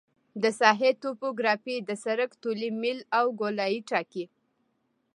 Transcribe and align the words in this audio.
د 0.41 0.43
ساحې 0.59 0.91
توپوګرافي 1.03 1.75
د 1.87 1.89
سرک 2.03 2.31
طولي 2.43 2.69
میل 2.81 2.99
او 3.17 3.25
ګولایي 3.39 3.79
ټاکي 3.89 4.25